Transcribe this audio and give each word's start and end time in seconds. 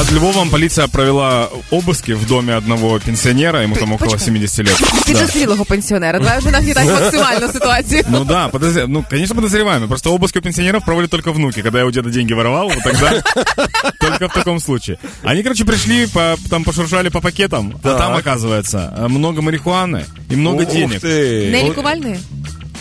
Под 0.00 0.12
Львовом 0.12 0.50
полиция 0.50 0.88
провела 0.88 1.48
обыски 1.70 2.12
в 2.12 2.26
доме 2.26 2.54
одного 2.54 2.98
пенсионера, 2.98 3.62
ему 3.62 3.74
там 3.76 3.92
около 3.92 4.10
Почекай. 4.10 4.26
70 4.26 4.58
лет. 4.58 4.76
Да. 4.80 5.12
Підозрілого 5.12 5.64
пенсіонера. 5.64 6.18
Давай 6.18 6.38
вже 6.38 6.50
нагнітати 6.50 6.92
максимальну 6.92 7.52
ситуацію. 7.52 8.02
Ну 8.08 8.24
да, 8.24 8.48
подозр- 8.48 8.84
ну, 8.88 9.04
конечно, 9.10 9.34
подозреваемый. 9.40 9.88
Просто 9.88 10.10
обыск 10.14 10.38
у 10.38 10.42
пенсионеров 10.42 10.84
проводят 10.84 11.10
только 11.10 11.32
внуки. 11.32 11.62
Когда 11.62 11.78
я 11.78 11.84
у 11.86 11.90
деда 11.90 12.10
деньги 12.10 12.34
воровал, 12.34 12.68
вот 12.68 12.82
тогда 12.84 13.22
только 14.00 14.28
в 14.28 14.32
таком 14.34 14.60
случае. 14.60 14.98
Они, 15.24 15.42
короче, 15.42 15.64
пришли, 15.64 16.06
по, 16.06 16.36
там 16.50 16.64
пошуршали 16.64 17.08
по 17.08 17.20
пакетам, 17.20 17.72
а 17.82 17.88
Так. 17.88 17.98
там, 17.98 18.16
оказывается, 18.16 18.92
э, 18.98 19.08
много 19.08 19.40
марихуаны 19.42 20.04
и 20.32 20.36
много 20.36 20.62
Ух 20.64 20.72
денег. 20.72 21.00
ти. 21.00 21.48
Не 21.52 21.62
лікувальної? 21.62 22.18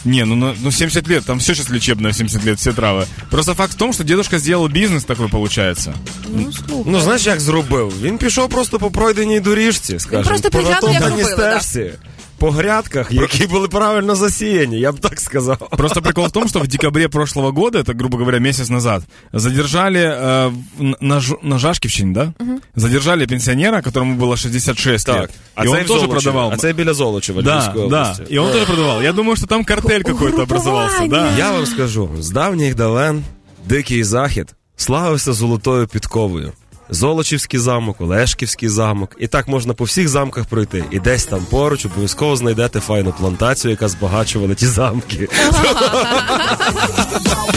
Не, 0.05 0.23
ну, 0.25 0.35
ну, 0.35 0.53
ну 0.61 0.71
70 0.71 1.07
лет, 1.07 1.25
там 1.25 1.39
все 1.39 1.55
сейчас 1.55 1.69
лечебное 1.69 2.11
в 2.11 2.15
70 2.15 2.45
лет, 2.45 2.59
все 2.59 2.71
травы. 2.73 3.07
Просто 3.31 3.55
факт 3.55 3.73
в 3.73 3.75
том, 3.75 3.91
что 3.93 4.03
дедушка 4.03 4.37
сделал 4.37 4.67
бизнес 4.67 5.03
такой, 5.03 5.29
получается. 5.29 5.93
Ну, 6.27 6.51
слухай. 6.51 6.91
Ну, 6.91 6.99
знаєш, 6.99 7.25
як 7.25 7.39
зробив? 7.39 7.93
Він 8.01 8.17
пішов 8.17 8.49
просто 8.49 8.79
по 8.79 8.91
пройденій 8.91 9.39
доріжці, 9.39 9.99
скажімо. 9.99 10.29
просто 10.29 10.49
по 10.49 10.57
приглянув, 10.57 10.93
як 10.93 11.01
натоптаній 11.01 11.23
робили, 11.23 11.35
да. 11.37 11.59
стежці, 11.59 11.91
По 12.39 12.51
грядках, 12.51 13.11
які 13.11 13.47
були 13.47 13.67
правильно 13.67 14.15
засіяні, 14.15 14.79
я 14.79 14.91
б 14.91 14.99
так 14.99 15.19
сказав. 15.19 15.57
Просто 15.77 16.01
прикол 16.01 16.25
в 16.25 16.31
том, 16.31 16.47
что 16.47 16.59
в 16.59 16.67
декабре 16.67 17.07
прошлого 17.07 17.51
года, 17.51 17.79
это, 17.79 17.97
грубо 17.97 18.17
говоря, 18.17 18.39
месяц 18.39 18.69
назад, 18.69 19.03
задержали 19.33 19.99
э, 19.99 20.53
в- 20.77 20.95
на, 21.01 21.19
Ж- 21.19 21.35
на 21.43 21.57
Жашківщині, 21.57 22.13
да? 22.13 22.33
Задержали 22.75 23.27
пенсионера, 23.27 23.81
которому 23.81 24.25
было 24.25 24.37
66 24.37 25.07
лет. 25.09 25.29
А 25.55 25.63
и 25.63 25.67
це 25.67 25.73
он 25.77 25.83
в 25.83 25.87
тоже 25.87 25.99
Золочеві, 25.99 26.11
продавал. 26.23 26.51
А 26.53 26.57
це 26.57 26.73
біля 26.73 26.93
Золочева, 26.93 27.41
Да, 27.41 27.55
Львівської 27.55 27.89
да. 27.89 28.01
області. 28.01 28.23
И 28.35 28.37
он 28.39 28.51
тоже 28.51 28.65
продавал. 28.65 29.01
Я 29.01 29.13
думаю, 29.13 29.35
что 29.35 29.47
там 29.47 29.63
картель 29.65 30.01
какой-то 30.01 30.41
образовался, 30.43 31.07
да. 31.07 31.37
Я 31.37 31.51
вам 31.51 31.65
скажу, 31.65 32.09
з 32.19 32.29
давніх 32.29 32.75
давен 32.75 33.23
дикий 33.65 34.03
захід 34.03 34.53
славився 34.75 35.33
золотою 35.33 35.87
підковою. 35.87 36.51
Золочівський 36.89 37.59
замок, 37.59 38.01
Олешківський 38.01 38.69
замок. 38.69 39.15
І 39.19 39.27
так 39.27 39.47
можна 39.47 39.73
по 39.73 39.83
всіх 39.83 40.09
замках 40.09 40.45
пройти. 40.45 40.83
І 40.91 40.99
десь 40.99 41.25
там 41.25 41.45
поруч 41.49 41.85
обов'язково 41.85 42.35
знайдете 42.35 42.79
файну 42.79 43.13
плантацію, 43.19 43.71
яка 43.71 43.87
збагачувала 43.87 44.53
ті 44.55 44.65
замки. 44.67 45.27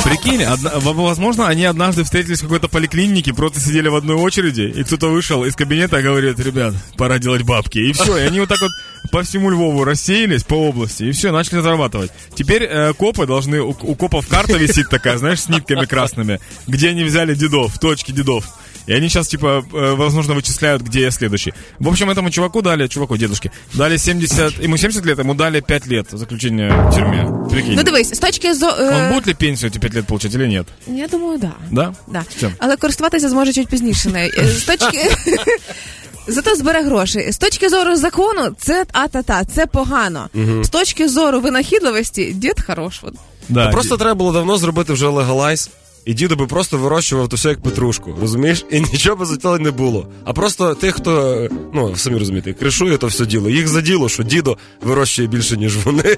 Прикинь, 0.04 0.40
одна- 0.52 0.78
в- 0.78 0.92
возможно, 0.94 1.44
они 1.44 1.64
однажды 1.68 2.02
встретились 2.04 2.38
в 2.40 2.42
какой-то 2.42 2.68
поликлинике, 2.68 3.32
просто 3.32 3.60
сидели 3.60 3.88
в 3.88 3.94
одной 3.94 4.16
очереди, 4.16 4.62
и 4.76 4.84
кто-то 4.84 5.08
вышел 5.10 5.44
из 5.46 5.54
кабинета 5.54 5.98
и 5.98 6.02
говорит, 6.02 6.38
ребят, 6.40 6.74
пора 6.96 7.18
делать 7.18 7.42
бабки. 7.42 7.78
И 7.78 7.92
все, 7.92 8.16
и 8.16 8.22
они 8.26 8.40
вот 8.40 8.48
так 8.48 8.58
вот 8.60 8.70
по 9.10 9.22
всему 9.22 9.50
Львову 9.50 9.84
рассеялись, 9.84 10.42
по 10.44 10.54
области, 10.54 11.04
и 11.04 11.10
все, 11.12 11.32
начали 11.32 11.60
зарабатывать. 11.60 12.10
Теперь 12.34 12.62
э, 12.62 12.92
копы 12.94 13.26
должны, 13.26 13.60
у, 13.60 13.76
у 13.82 13.94
копов 13.94 14.26
карта 14.28 14.56
висит 14.56 14.88
такая, 14.88 15.18
знаешь, 15.18 15.40
с 15.42 15.48
нитками 15.48 15.84
красными, 15.86 16.38
где 16.66 16.90
они 16.90 17.04
взяли 17.04 17.34
дедов, 17.34 17.78
точки 17.78 18.12
дедов. 18.12 18.44
И 18.86 18.92
они 18.92 19.08
сейчас, 19.08 19.28
типа, 19.28 19.64
э, 19.72 19.94
возможно, 19.96 20.34
вычисляют, 20.34 20.82
где 20.82 21.00
я 21.00 21.10
следующий. 21.10 21.52
В 21.78 21.88
общем, 21.88 22.10
этому 22.10 22.30
чуваку 22.30 22.62
дали, 22.62 22.88
чуваку, 22.88 23.16
дедушке, 23.16 23.50
дали 23.74 23.98
70, 23.98 24.64
ему 24.64 24.76
70 24.76 25.04
лет, 25.06 25.18
ему 25.18 25.34
дали 25.34 25.60
5 25.60 25.86
лет 25.86 26.06
заключения 26.10 26.70
в 26.70 26.94
тюрьме. 26.94 27.28
Прикинь. 27.50 27.74
Ну 27.76 27.82
дивись, 27.82 28.14
з 28.14 28.18
точки 28.18 28.54
зо... 28.54 28.66
Он 28.66 28.94
е, 28.94 29.08
будет 29.12 29.26
ли 29.26 29.34
пенсию 29.34 29.70
эти 29.70 29.78
5 29.78 29.94
лет 29.94 30.06
получать 30.06 30.34
или 30.34 30.46
нет? 30.46 30.66
Я 30.86 31.08
думаю, 31.08 31.38
да. 31.38 31.52
Да? 31.70 31.94
Да. 32.06 32.24
Все. 32.36 32.50
Але 32.58 32.76
користуватися 32.76 33.28
зможе 33.28 33.52
чуть 33.52 33.68
пізніше 33.68 34.08
нею. 34.08 34.32
Е, 34.38 34.48
З 34.48 34.62
точки. 34.64 35.10
Зато 36.28 36.54
збере 36.54 36.82
гроші. 36.82 37.32
З 37.32 37.38
точки 37.38 37.68
зору 37.68 37.96
закону, 37.96 38.50
це 38.58 38.84
а-та-та, 38.92 39.44
це 39.44 39.66
погано. 39.66 40.28
З 40.62 40.68
точки 40.68 41.08
зору 41.08 41.40
винахідливості, 41.40 42.32
дід 42.32 42.64
хорош. 42.66 43.00
От. 43.02 43.14
Да, 43.48 43.70
Просто 43.70 43.96
треба 43.96 44.14
було 44.14 44.32
давно 44.32 44.56
зробити 44.58 44.92
вже 44.92 45.08
легалайз. 45.08 45.70
і 46.05 46.13
дідо 46.13 46.35
би 46.35 46.47
просто 46.47 46.77
вирощував 46.77 47.29
то 47.29 47.35
все 47.35 47.49
як 47.49 47.61
петрушку, 47.61 48.15
розумієш? 48.21 48.65
І 48.71 48.79
нічого 48.79 49.15
би 49.15 49.25
за 49.25 49.37
тіло 49.37 49.59
не 49.59 49.71
було. 49.71 50.07
А 50.25 50.33
просто 50.33 50.75
тих, 50.75 50.95
хто, 50.95 51.47
ну 51.73 51.95
самі 51.95 52.17
розумієте, 52.17 52.53
кришує 52.53 52.97
то 52.97 53.07
все 53.07 53.25
діло. 53.25 53.49
Їх 53.49 53.67
заділо, 53.67 54.09
що 54.09 54.23
дідо 54.23 54.57
вирощує 54.81 55.27
більше, 55.27 55.57
ніж 55.57 55.77
вони. 55.77 56.17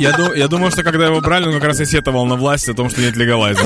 я, 0.00 0.18
я 0.18 0.32
я 0.36 0.48
думаю, 0.48 0.72
що 0.72 0.82
коли 0.82 1.04
його 1.04 1.20
брали, 1.20 1.46
він 1.46 1.54
якраз 1.54 1.80
і 1.80 1.86
сетовал 1.86 2.26
на 2.26 2.34
власть 2.34 2.68
о 2.68 2.74
том, 2.74 2.90
что 2.90 3.00
нет 3.00 3.16
легалайза. 3.16 3.62